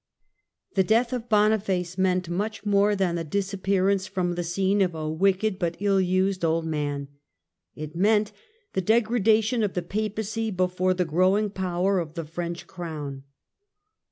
The 0.73 0.83
death 0.83 1.13
of 1.13 1.29
Boniface 1.29 1.95
meant 1.95 2.27
much 2.27 2.65
more 2.65 2.95
than 2.95 3.13
the 3.13 3.23
disappearance 3.23 4.07
from 4.07 4.33
the 4.33 4.43
scene 4.43 4.81
of 4.81 4.95
a 4.95 5.07
wicked 5.07 5.59
but 5.59 5.77
ill 5.79 6.01
used 6.01 6.43
old 6.43 6.65
man; 6.65 7.07
it 7.75 7.95
meant 7.95 8.31
the 8.73 8.81
degradation 8.81 9.61
of 9.61 9.75
the 9.75 9.83
Papacy 9.83 10.49
before 10.49 10.95
the 10.95 11.05
growing 11.05 11.51
power 11.51 11.99
of 11.99 12.15
the 12.15 12.25
French 12.25 12.65
Crown. 12.65 13.25